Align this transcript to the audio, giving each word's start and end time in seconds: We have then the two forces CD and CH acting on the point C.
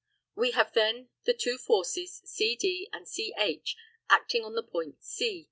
We 0.33 0.49
have 0.53 0.73
then 0.73 1.09
the 1.25 1.33
two 1.35 1.59
forces 1.59 2.21
CD 2.25 2.89
and 2.91 3.05
CH 3.05 3.77
acting 4.09 4.43
on 4.43 4.55
the 4.55 4.63
point 4.63 5.03
C. 5.03 5.39